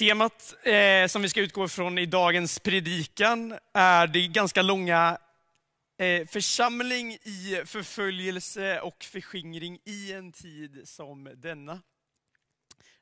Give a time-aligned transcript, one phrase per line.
[0.00, 5.18] Temat eh, som vi ska utgå ifrån i dagens predikan är det ganska långa
[5.98, 11.82] eh, församling i förföljelse och förskingring i en tid som denna.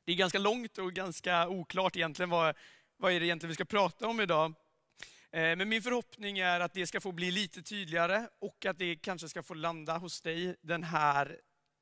[0.05, 2.55] Det är ganska långt och ganska oklart egentligen vad,
[2.97, 4.53] vad är det egentligen vi ska prata om idag.
[5.31, 8.95] Eh, men min förhoppning är att det ska få bli lite tydligare och att det
[8.95, 11.37] kanske ska få landa hos dig den här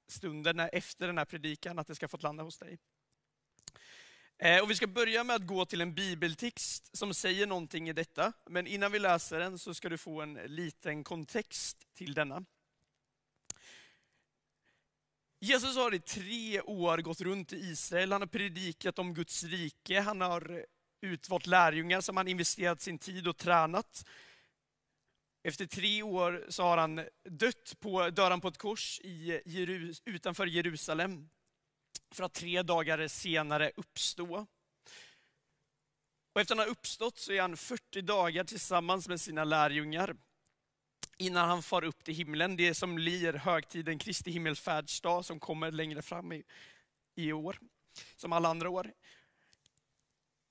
[0.10, 2.78] stunden efter den här predikan, att det ska få landa hos dig.
[4.40, 7.94] Eh, och vi ska börja med att gå till en bibeltext som säger någonting i
[7.94, 8.34] detta.
[8.50, 12.46] Men innan vi läser den så ska du få en liten kontext till denna.
[15.40, 18.12] Jesus har i tre år gått runt i Israel.
[18.12, 20.00] Han har predikat om Guds rike.
[20.00, 20.66] Han har
[21.02, 24.08] utvalt lärjungar som han investerat sin tid och tränat.
[25.44, 29.42] Efter tre år så har han dött på, dör han på ett kors i,
[30.06, 31.30] utanför Jerusalem
[32.12, 34.48] för att tre dagar senare uppstå.
[36.34, 40.16] Och efter att han har uppstått så är han 40 dagar tillsammans med sina lärjungar
[41.18, 42.56] innan han far upp till himlen.
[42.56, 46.44] Det som blir högtiden Kristi himmelfärdsdag som kommer längre fram i,
[47.16, 47.60] i år,
[48.16, 48.94] som alla andra år.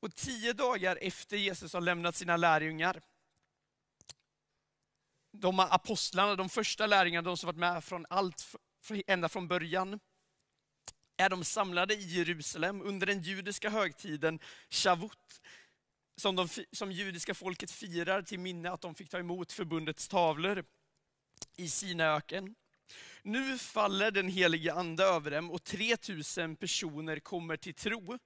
[0.01, 3.03] Och tio dagar efter Jesus har lämnat sina lärjungar,
[5.33, 8.55] de apostlarna, de första lärjungarna, de som varit med från allt,
[9.07, 10.01] ända från början,
[11.17, 14.39] är de samlade i Jerusalem under den judiska högtiden
[14.71, 15.41] Shavuot,
[16.17, 20.65] som, de, som judiska folket firar till minne att de fick ta emot förbundets tavlor
[21.57, 22.55] i Sinaöken.
[23.23, 28.19] Nu faller den helige ande över dem och 3000 personer kommer till tro.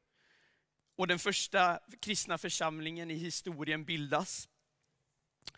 [0.97, 4.49] Och den första kristna församlingen i historien bildas.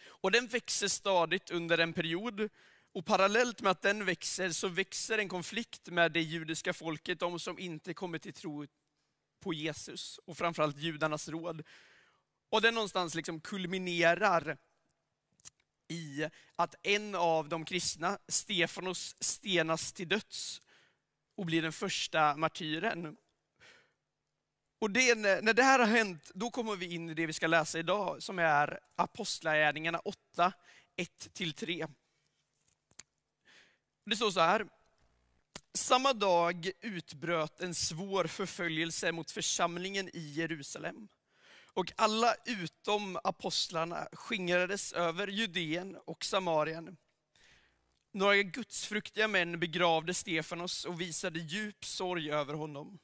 [0.05, 2.49] Och den växer stadigt under en period
[2.95, 7.39] och parallellt med att den växer så växer en konflikt med det judiska folket, de
[7.39, 8.67] som inte kommer till tro
[9.41, 11.63] på Jesus och framförallt judarnas råd.
[12.51, 14.59] Och den någonstans liksom kulminerar
[15.89, 20.63] i att en av de kristna, Stefanos, stenas till döds
[21.37, 23.17] och blir den första martyren.
[24.79, 27.47] Och det, när det här har hänt, då kommer vi in i det vi ska
[27.47, 30.53] läsa idag, som är Apostlagärningarna 8,
[30.97, 31.95] 1-3.
[34.05, 34.67] Det står så här.
[35.75, 41.09] Samma dag utbröt en svår förföljelse mot församlingen i Jerusalem.
[41.75, 46.97] Och alla utom apostlarna skingrades över Judeen och Samarien.
[48.13, 52.99] Några gudsfruktiga män begravde Stefanos och visade djup sorg över honom.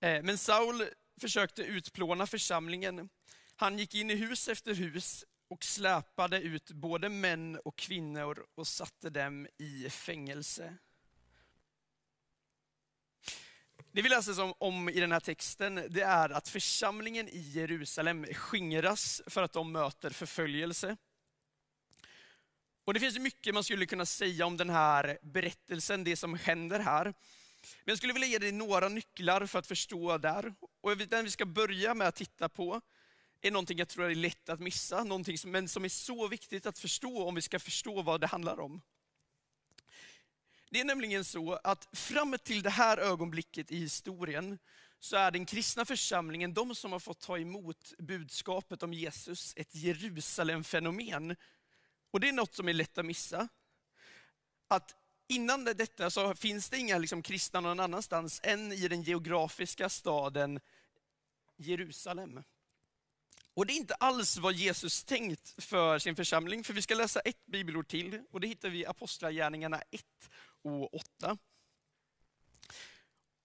[0.00, 0.84] Eh, men Saul
[1.20, 3.08] försökte utplåna församlingen.
[3.56, 8.66] Han gick in i hus efter hus och släpade ut både män och kvinnor och
[8.66, 10.74] satte dem i fängelse.
[13.92, 19.22] Det vi läser om i den här texten, det är att församlingen i Jerusalem skingras
[19.26, 20.96] för att de möter förföljelse.
[22.84, 26.80] Och Det finns mycket man skulle kunna säga om den här berättelsen, det som händer
[26.80, 27.04] här.
[27.04, 27.12] Men
[27.84, 30.54] jag skulle vilja ge dig några nycklar för att förstå där.
[30.80, 32.80] Och den vi ska börja med att titta på,
[33.42, 36.66] är någonting jag tror är lätt att missa, någonting som, men som är så viktigt
[36.66, 38.80] att förstå om vi ska förstå vad det handlar om.
[40.70, 44.58] Det är nämligen så att fram till det här ögonblicket i historien
[45.00, 49.74] så är den kristna församlingen, de som har fått ta emot budskapet om Jesus, ett
[49.74, 51.36] Jerusalem-fenomen.
[52.10, 53.48] Och det är något som är lätt att missa.
[54.68, 54.94] Att
[55.28, 60.60] innan detta så finns det inga liksom kristna någon annanstans än i den geografiska staden
[61.56, 62.42] Jerusalem.
[63.54, 67.20] Och det är inte alls vad Jesus tänkt för sin församling, för vi ska läsa
[67.20, 70.04] ett bibelord till och det hittar vi i Apostlagärningarna 1
[70.62, 71.38] och 8.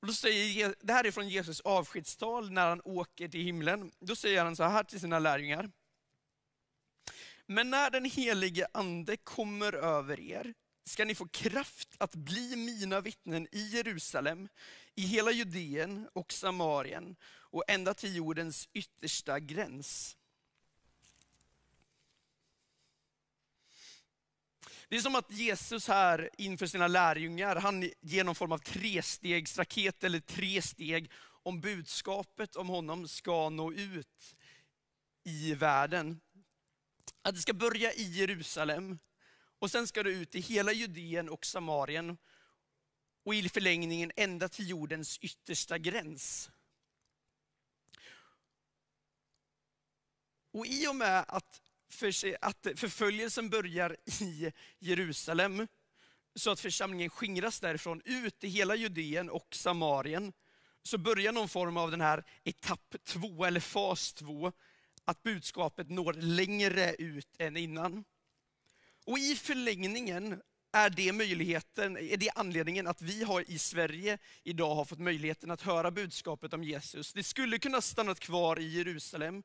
[0.01, 3.91] Och då säger, det här är från Jesus avskedstal när han åker till himlen.
[3.99, 5.71] Då säger han så här till sina lärjungar.
[7.45, 10.53] Men när den helige ande kommer över er
[10.85, 14.47] ska ni få kraft att bli mina vittnen i Jerusalem,
[14.97, 20.17] i hela Judeen och Samarien och ända till jordens yttersta gräns.
[24.89, 30.03] Det är som att Jesus här inför sina lärjungar, han ger någon form av trestegsraket
[30.03, 31.11] eller tre steg
[31.43, 34.35] om budskapet om honom ska nå ut
[35.23, 36.19] i världen.
[37.21, 38.99] Att det ska börja i Jerusalem
[39.59, 42.17] och sen ska det ut i hela Judeen och Samarien
[43.27, 46.49] och i förlängningen ända till jordens yttersta gräns.
[50.51, 55.67] Och i och med att, för, att förföljelsen börjar i Jerusalem,
[56.35, 60.33] så att församlingen skingras därifrån ut i hela Judeen och Samarien,
[60.83, 64.51] så börjar någon form av den här etapp två eller fas två,
[65.05, 68.03] att budskapet når längre ut än innan.
[69.05, 70.41] Och i förlängningen
[70.71, 75.51] är det möjligheten, är det anledningen att vi har i Sverige idag har fått möjligheten
[75.51, 77.13] att höra budskapet om Jesus.
[77.13, 79.43] Det skulle kunna stannat kvar i Jerusalem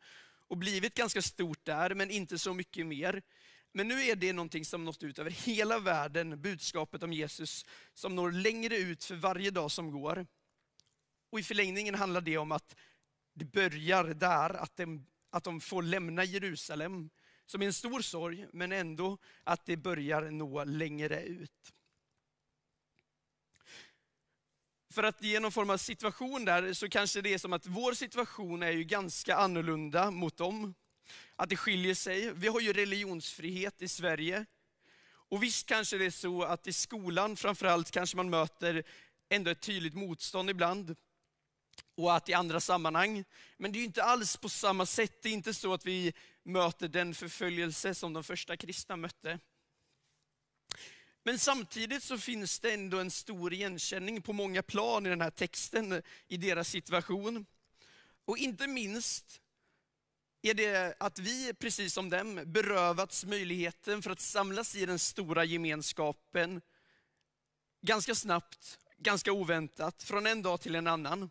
[0.48, 3.22] och blivit ganska stort där, men inte så mycket mer.
[3.72, 7.64] Men nu är det någonting som nått ut över hela världen, budskapet om Jesus,
[7.94, 10.26] som når längre ut för varje dag som går.
[11.30, 12.76] Och i förlängningen handlar det om att
[13.34, 17.10] det börjar där, att de, att de får lämna Jerusalem,
[17.46, 21.72] som är en stor sorg, men ändå att det börjar nå längre ut.
[24.92, 27.92] För att ge någon form av situation där, så kanske det är som att vår
[27.92, 30.74] situation är ju ganska annorlunda mot dem.
[31.36, 32.32] Att det skiljer sig.
[32.32, 34.46] Vi har ju religionsfrihet i Sverige.
[35.04, 38.84] Och visst kanske det är så att i skolan framförallt kanske man möter
[39.28, 40.96] ändå ett tydligt motstånd ibland.
[41.94, 43.24] Och att i andra sammanhang.
[43.56, 45.22] Men det är inte alls på samma sätt.
[45.22, 49.38] Det är inte så att vi möter den förföljelse som de första kristna mötte.
[51.24, 55.30] Men samtidigt så finns det ändå en stor igenkänning på många plan i den här
[55.30, 57.46] texten, i deras situation.
[58.24, 59.40] Och inte minst
[60.42, 65.44] är det att vi, precis som dem, berövats möjligheten för att samlas i den stora
[65.44, 66.60] gemenskapen
[67.80, 71.30] ganska snabbt, ganska oväntat, från en dag till en annan.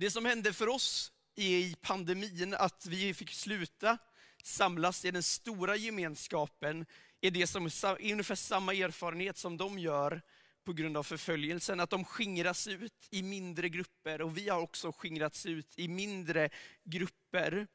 [0.00, 3.98] Det som hände för oss i pandemin, att vi fick sluta
[4.42, 6.86] samlas i den stora gemenskapen,
[7.20, 10.22] är det som är ungefär samma erfarenhet som de gör
[10.64, 11.80] på grund av förföljelsen.
[11.80, 16.50] Att de skingras ut i mindre grupper och vi har också skingrats ut i mindre
[16.84, 17.66] grupper.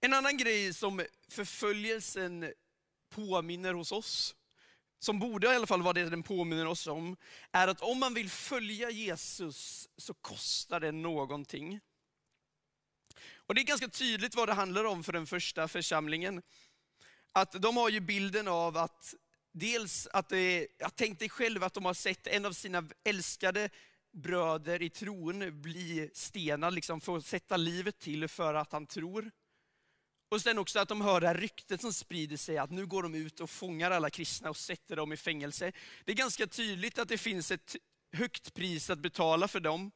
[0.00, 2.52] En annan grej som förföljelsen
[3.08, 4.34] påminner hos oss,
[4.98, 7.16] som borde i alla fall vara det den påminner oss om,
[7.52, 11.80] är att om man vill följa Jesus så kostar det någonting.
[13.34, 16.42] Och Det är ganska tydligt vad det handlar om för den första församlingen.
[17.32, 19.14] Att de har ju bilden av att
[19.52, 23.70] dels att det, jag tänk dig själv att de har sett en av sina älskade
[24.12, 29.30] bröder i tron bli stenad, liksom få sätta livet till för att han tror.
[30.28, 33.02] Och sen också att de hör det här ryktet som sprider sig, att nu går
[33.02, 35.72] de ut och fångar alla kristna och sätter dem i fängelse.
[36.04, 37.76] Det är ganska tydligt att det finns ett
[38.12, 39.90] högt pris att betala för dem.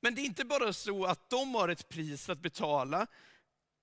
[0.00, 3.06] Men det är inte bara så att de har ett pris att betala,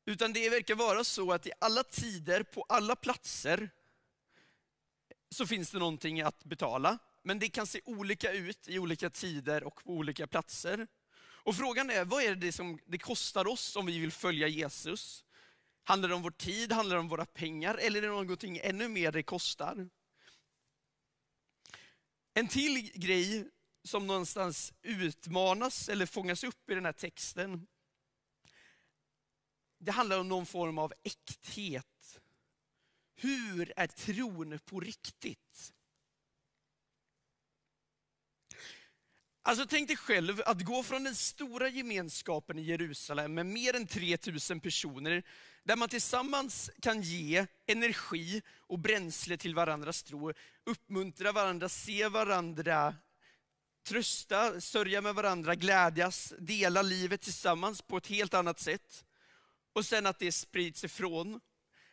[0.06, 3.70] utan det verkar vara så att i alla tider, på alla platser,
[5.30, 6.98] så finns det någonting att betala.
[7.24, 10.88] Men det kan se olika ut i olika tider och på olika platser.
[11.44, 15.26] Och frågan är, vad är det som det kostar oss om vi vill följa Jesus?
[15.84, 18.88] Handlar det om vår tid, handlar det om våra pengar eller är det någonting ännu
[18.88, 19.90] mer det kostar?
[22.34, 23.50] En till grej
[23.84, 27.68] som någonstans utmanas eller fångas upp i den här texten,
[29.80, 32.20] det handlar om någon form av äkthet.
[33.16, 35.74] Hur är tron på riktigt?
[39.46, 43.88] Alltså tänk dig själv att gå från den stora gemenskapen i Jerusalem med mer än
[43.88, 45.24] 3000 personer,
[45.64, 52.96] där man tillsammans kan ge energi och bränsle till varandras tro, uppmuntra varandra, se varandra,
[53.88, 59.06] trösta, sörja med varandra, glädjas, dela livet tillsammans på ett helt annat sätt.
[59.74, 61.40] Och sen att det sprids ifrån.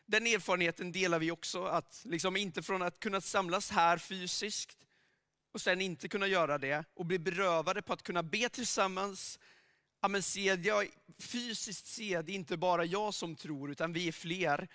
[0.07, 4.87] Den erfarenheten delar vi också, att liksom inte från att kunna samlas här fysiskt,
[5.52, 9.38] och sen inte kunna göra det och bli berövade på att kunna be tillsammans.
[10.00, 10.88] Ja, men se, jag,
[11.19, 14.69] fysiskt se, det är inte bara jag som tror, utan vi är fler.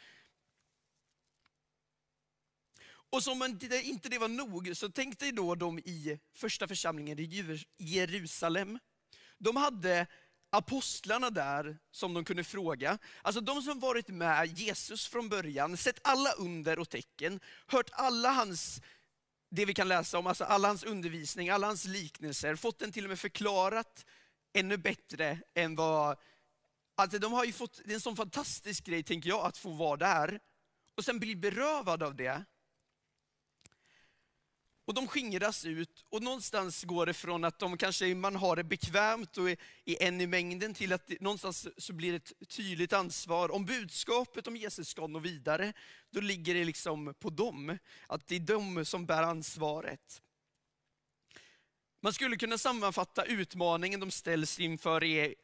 [3.10, 3.44] Och som
[3.84, 8.80] inte det var nog, så tänk dig då de i första församlingen i Jerusalem.
[9.38, 10.08] De hade
[10.50, 12.98] apostlarna där som de kunde fråga.
[13.22, 18.32] Alltså de som varit med Jesus från början, sett alla under och tecken, hört alla
[18.32, 18.82] hans
[19.56, 23.04] det vi kan läsa om, alltså all hans undervisning, alla hans liknelser, fått den till
[23.04, 24.06] och med förklarat
[24.54, 26.18] ännu bättre än vad...
[26.98, 29.70] Alltså de har ju fått, det är en sån fantastisk grej, tänker jag, att få
[29.70, 30.40] vara där
[30.98, 32.46] och sen bli berövad av det.
[34.86, 38.64] Och de skingras ut och någonstans går det från att de kanske man har det
[38.64, 42.94] bekvämt och är en i mängden till att det, någonstans så blir det ett tydligt
[42.94, 43.52] ansvar.
[43.52, 45.74] Om budskapet om Jesus ska nå vidare,
[46.12, 47.78] då ligger det liksom på dem.
[48.08, 50.22] Att det är de som bär ansvaret.
[52.02, 55.36] Man skulle kunna sammanfatta utmaningen de ställs inför, är,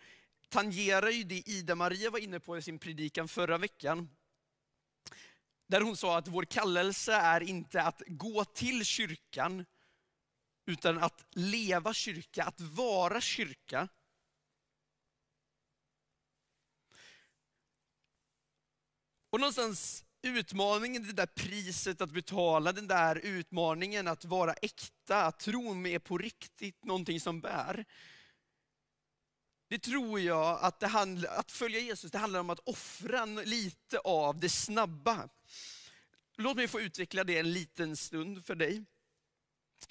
[0.49, 4.09] tangerar ju det Ida-Maria var inne på i sin predikan förra veckan.
[5.71, 9.65] Där hon sa att vår kallelse är inte att gå till kyrkan,
[10.65, 13.87] utan att leva kyrka, att vara kyrka.
[19.29, 25.39] Och någonstans utmaningen, det där priset att betala, den där utmaningen att vara äkta, att
[25.39, 27.85] tro med på riktigt, någonting som bär.
[29.71, 33.99] Det tror jag att, det handl- att följa Jesus, det handlar om att offra lite
[33.99, 35.29] av det snabba.
[36.37, 38.83] Låt mig få utveckla det en liten stund för dig.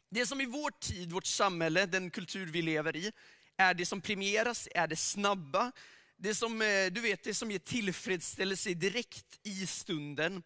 [0.09, 3.13] Det som i vår tid, vårt samhälle, den kultur vi lever i,
[3.57, 5.73] är det som premieras, är det snabba,
[6.17, 10.43] det som, eh, du vet, det som ger tillfredsställelse direkt i stunden.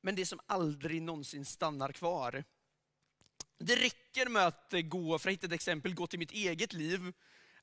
[0.00, 2.44] Men det som aldrig någonsin stannar kvar.
[3.58, 7.12] Det räcker med att gå, för att hitta ett exempel, gå till mitt eget liv.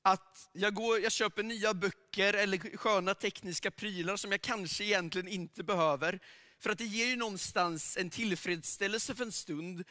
[0.06, 5.28] Att jag, går, jag köper nya böcker eller sköna tekniska prylar som jag kanske egentligen
[5.28, 6.20] inte behöver.
[6.60, 9.84] För att det ger ju någonstans en tillfredsställelse för en stund.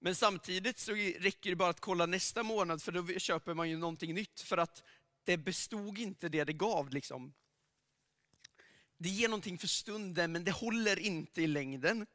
[0.00, 3.76] Men samtidigt så räcker det bara att kolla nästa månad för då köper man ju
[3.76, 4.40] någonting nytt.
[4.40, 4.82] För att
[5.24, 6.90] det bestod inte det det gav.
[6.90, 7.34] Liksom.
[8.98, 12.06] Det ger någonting för stunden men det håller inte i längden.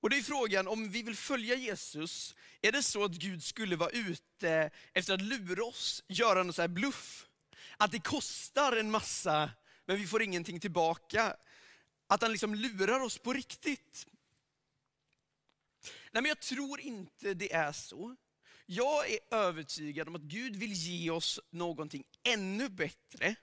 [0.00, 3.76] Och det är frågan, om vi vill följa Jesus, är det så att Gud skulle
[3.76, 7.26] vara ute efter att lura oss, göra någon så här bluff?
[7.76, 9.50] Att det kostar en massa,
[9.86, 11.36] men vi får ingenting tillbaka.
[12.06, 14.06] Att han liksom lurar oss på riktigt.
[16.12, 18.16] Nej men jag tror inte det är så.
[18.66, 23.36] Jag är övertygad om att Gud vill ge oss någonting ännu bättre.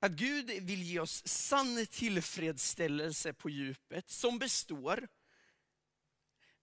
[0.00, 5.08] Att Gud vill ge oss sann tillfredsställelse på djupet som består.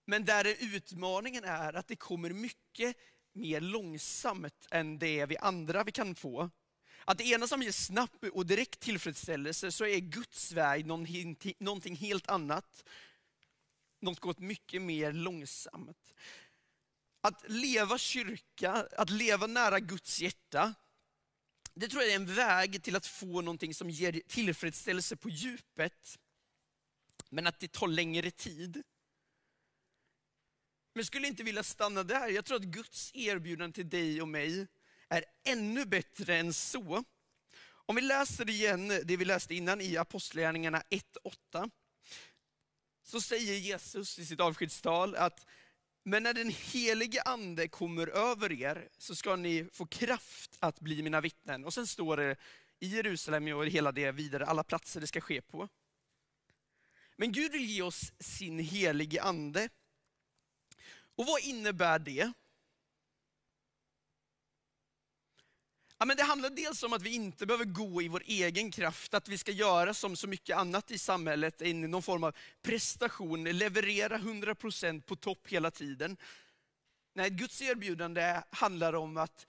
[0.06, 2.98] Men där utmaningen är att det kommer mycket
[3.34, 6.50] mer långsamt än det vi andra vi kan få.
[7.06, 10.86] Att det ena som ger snabb och direkt tillfredsställelse så är Guds väg
[11.60, 12.84] någonting helt annat.
[14.00, 16.14] Något mycket mer långsamt.
[17.22, 20.74] Att leva kyrka, att leva nära Guds hjärta,
[21.80, 26.20] det tror jag är en väg till att få någonting som ger tillfredsställelse på djupet.
[27.30, 28.76] Men att det tar längre tid.
[30.94, 32.28] Men jag skulle inte vilja stanna där.
[32.28, 34.68] Jag tror att Guds erbjudande till dig och mig
[35.08, 37.04] är ännu bättre än så.
[37.70, 41.72] Om vi läser igen det vi läste innan i Apostlagärningarna 1.8.
[43.04, 45.46] Så säger Jesus i sitt avskedstal att
[46.10, 51.04] men när den helige ande kommer över er så ska ni få kraft att bli
[51.04, 51.66] mina vittnen.
[51.66, 52.36] Och sen står det
[52.80, 55.70] i Jerusalem och hela det vidare, alla platser det ska ske på.
[57.16, 59.70] Men Gud vill ge oss sin helige ande.
[61.16, 62.32] Och vad innebär det?
[66.00, 69.14] Ja, men det handlar dels om att vi inte behöver gå i vår egen kraft,
[69.14, 72.36] att vi ska göra som så mycket annat i samhället, in i någon form av
[72.62, 76.18] prestation, leverera 100% på topp hela tiden.
[77.14, 79.48] Nej, Guds erbjudande handlar om att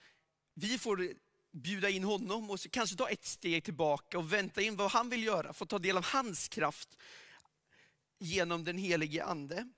[0.53, 1.09] vi får
[1.51, 5.23] bjuda in honom och kanske ta ett steg tillbaka och vänta in vad han vill
[5.23, 6.97] göra, få ta del av hans kraft
[8.19, 9.69] genom den helige ande.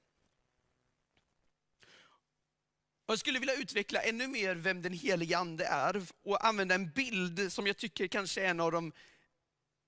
[3.12, 7.51] Jag skulle vilja utveckla ännu mer vem den helige ande är och använda en bild
[7.53, 8.91] som jag tycker kanske är en av de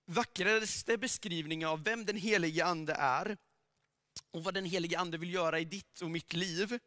[0.05, 3.37] vackraste beskrivningarna av vem den helige ande är
[4.31, 6.79] och vad den helige ande vill göra i ditt och mitt liv.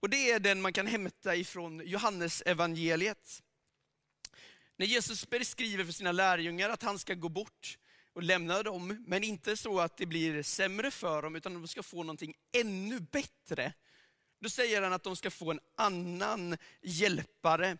[0.00, 3.42] Och det är den man kan hämta ifrån Johannes evangeliet.
[4.76, 7.78] När Jesus beskriver för sina lärjungar att han ska gå bort
[8.12, 11.82] och lämna dem, men inte så att det blir sämre för dem, utan de ska
[11.82, 13.72] få någonting ännu bättre
[14.40, 17.76] då säger han att de ska få en annan hjälpare.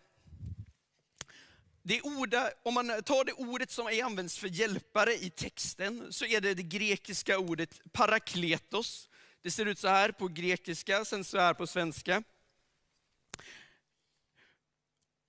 [1.81, 6.25] Det ord, om man tar det ordet som är används för hjälpare i texten, så
[6.25, 9.09] är det det grekiska ordet parakletos.
[9.41, 12.23] Det ser ut så här på grekiska, sen så här på svenska.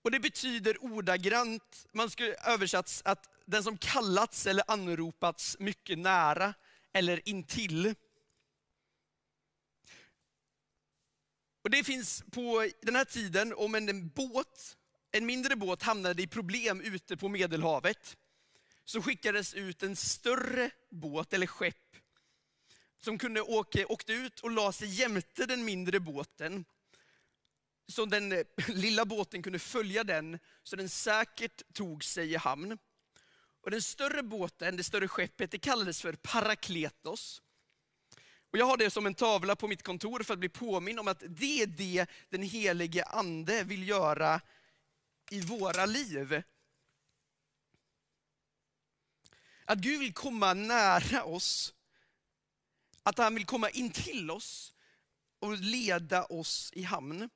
[0.02, 6.54] Och det betyder ordagrant, man skulle översatts att den som kallats eller anropats mycket nära
[6.92, 7.94] eller intill.
[11.70, 14.76] Och det finns på den här tiden, om en båt,
[15.12, 18.16] en mindre båt hamnade i problem ute på Medelhavet,
[18.84, 21.96] så skickades ut en större båt eller skepp
[23.00, 26.64] som kunde åka, åkte ut och la sig jämte den mindre båten.
[27.88, 32.78] Så den eh, lilla båten kunde följa den, så den säkert tog sig i hamn.
[33.60, 37.42] Och den större båten, det större skeppet, det kallades för Parakletos.
[38.50, 41.08] Och jag har det som en tavla på mitt kontor för att bli påminn om
[41.08, 44.40] att det är det den helige ande vill göra
[45.30, 46.42] i våra liv.
[49.64, 51.74] Att Gud vill komma nära oss.
[53.02, 54.74] Att han vill komma in till oss
[55.38, 57.30] och leda oss i hamn.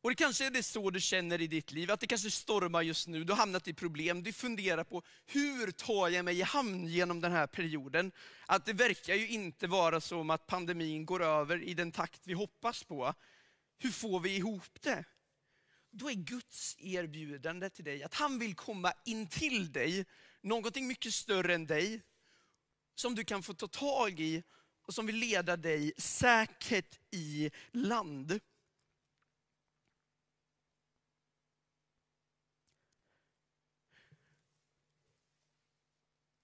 [0.00, 2.82] Och det kanske är det så du känner i ditt liv, att det kanske stormar
[2.82, 6.42] just nu, du har hamnat i problem, du funderar på hur tar jag mig i
[6.42, 8.12] hamn genom den här perioden?
[8.46, 12.32] Att det verkar ju inte vara som att pandemin går över i den takt vi
[12.32, 13.14] hoppas på.
[13.78, 15.04] Hur får vi ihop det?
[15.90, 20.06] Då är Guds erbjudande till dig att han vill komma in till dig,
[20.42, 22.02] någonting mycket större än dig,
[22.94, 24.42] som du kan få ta tag i
[24.86, 28.40] och som vill leda dig säkert i land.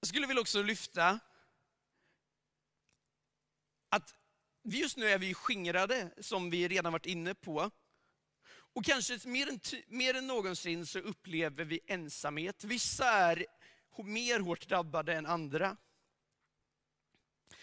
[0.04, 1.20] Jag skulle vilja också lyfta
[3.88, 4.14] att
[4.64, 7.70] just nu är vi skingrade, som vi redan varit inne på.
[8.46, 12.64] Och kanske mer än, mer än någonsin så upplever vi ensamhet.
[12.64, 13.46] Vissa är
[14.04, 15.76] mer hårt drabbade än andra.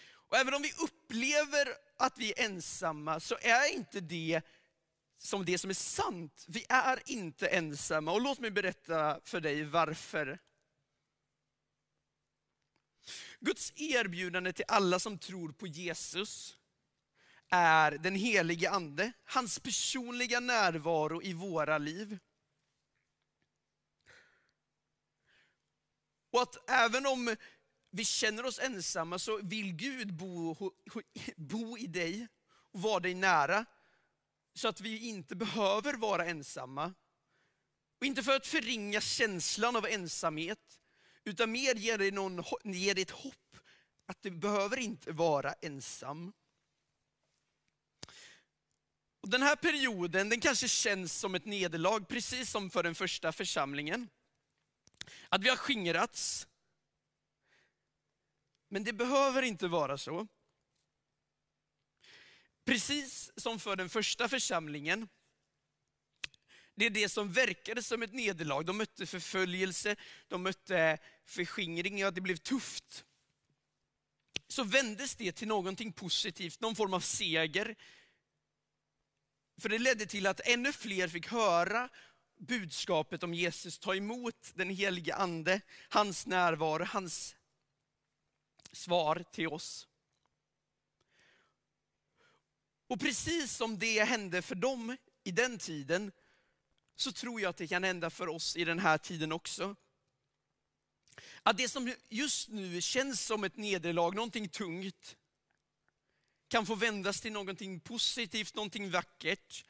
[0.04, 4.40] Och även om vi upplever att vi är ensamma så är inte det
[5.18, 6.44] som det som är sant.
[6.48, 8.12] Vi är inte ensamma.
[8.12, 10.38] Och låt mig berätta för dig varför.
[13.44, 16.56] Guds erbjudande till alla som tror på Jesus
[17.48, 22.18] är den helige ande, hans personliga närvaro i våra liv.
[26.30, 27.36] Och att även om
[27.90, 30.56] vi känner oss ensamma så vill Gud bo,
[31.36, 32.28] bo i dig
[32.72, 33.64] och vara dig nära.
[34.54, 36.94] Så att vi inte behöver vara ensamma.
[38.00, 40.81] Och inte för att förringa känslan av ensamhet,
[41.24, 43.56] utan mer ger dig, någon, ger dig ett hopp
[44.06, 46.32] att du behöver inte vara ensam.
[49.20, 53.32] Och den här perioden den kanske känns som ett nederlag, precis som för den första
[53.32, 54.08] församlingen.
[55.28, 56.48] Att vi har skingrats.
[58.68, 60.26] Men det behöver inte vara så.
[62.64, 65.08] Precis som för den första församlingen,
[66.74, 68.62] det är det som verkade som ett nederlag.
[68.62, 69.96] De mötte förföljelse,
[70.28, 73.04] de mötte förskingring, ja det blev tufft.
[74.48, 77.76] Så vändes det till någonting positivt, någon form av seger.
[79.60, 81.88] För det ledde till att ännu fler fick höra
[82.38, 87.36] budskapet om Jesus, ta emot den helige ande, hans närvaro, hans
[88.72, 89.88] svar till oss.
[92.86, 96.12] Och precis som det hände för dem i den tiden,
[96.96, 99.76] så tror jag att det kan hända för oss i den här tiden också.
[101.42, 105.16] Att det som just nu känns som ett nederlag, någonting tungt,
[106.48, 109.64] kan få vändas till någonting positivt, någonting vackert.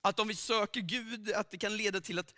[0.00, 2.34] Att om vi söker Gud, att det kan leda till att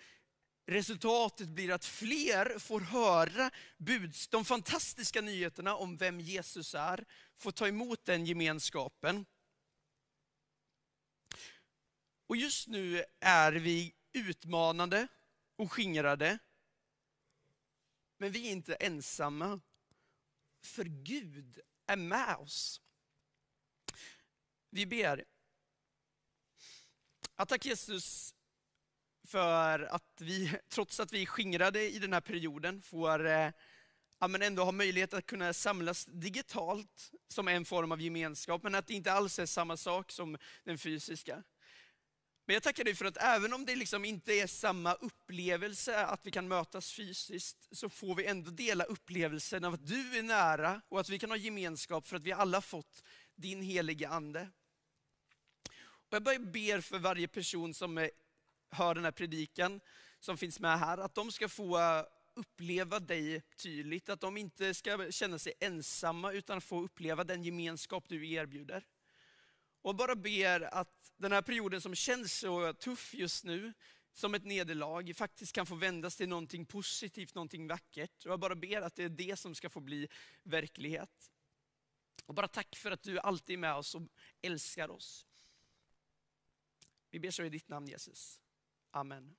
[0.66, 7.05] resultatet blir att fler får höra buds, de fantastiska nyheterna om vem Jesus är,
[7.38, 9.27] får ta emot den gemenskapen.
[12.29, 15.09] Och just nu är vi utmanade
[15.57, 16.38] och skingrade.
[18.19, 19.61] Men vi är inte ensamma.
[20.62, 22.81] För Gud är med oss.
[24.71, 25.25] Vi ber.
[27.35, 28.35] Att tack Jesus
[29.25, 33.51] för att vi, trots att vi är skingrade i den här perioden, får eh,
[34.19, 38.75] ja, men ändå ha möjlighet att kunna samlas digitalt som en form av gemenskap, men
[38.75, 41.43] att det inte alls är samma sak som den fysiska.
[42.49, 46.27] Men jag tackar dig för att även om det liksom inte är samma upplevelse att
[46.27, 50.81] vi kan mötas fysiskt, så får vi ändå dela upplevelsen av att du är nära
[50.89, 53.03] och att vi kan ha gemenskap för att vi alla fått
[53.35, 54.49] din helige ande.
[55.81, 58.09] Och jag bara ber för varje person som
[58.71, 59.81] hör den här predikan,
[60.21, 64.75] som finns med här, att de ska få eh, uppleva dig tydligt, att de inte
[64.75, 68.85] ska känna sig ensamma utan få uppleva den gemenskap du erbjuder.
[69.83, 73.73] Och bara ber att den här perioden som känns så tuff just nu,
[74.12, 78.25] som ett nederlag, faktiskt kan få vändas till någonting positivt, någonting vackert.
[78.25, 80.09] Och jag bara ber att det är det som ska få bli
[80.43, 81.31] verklighet.
[82.27, 84.03] Och bara tack för att du alltid är med oss och
[84.43, 85.27] älskar oss.
[87.11, 88.41] Vi ber så i ditt namn Jesus.
[88.91, 89.37] Amen.